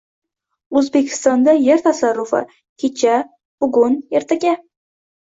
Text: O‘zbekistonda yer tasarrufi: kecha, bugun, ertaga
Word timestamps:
O‘zbekistonda 0.79 1.53
yer 1.63 1.83
tasarrufi: 1.89 2.39
kecha, 2.85 3.19
bugun, 3.65 3.99
ertaga 4.21 4.57